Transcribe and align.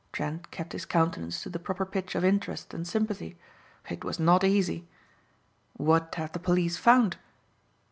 Trent 0.11 0.49
kept 0.49 0.73
his 0.73 0.85
countenance 0.87 1.43
to 1.43 1.49
the 1.51 1.59
proper 1.59 1.85
pitch 1.85 2.15
of 2.15 2.25
interest 2.25 2.73
and 2.73 2.87
sympathy. 2.87 3.37
It 3.87 4.03
was 4.03 4.19
not 4.19 4.43
easy. 4.43 4.87
"What 5.77 6.15
have 6.15 6.31
the 6.31 6.39
police 6.39 6.75
found?" 6.75 7.17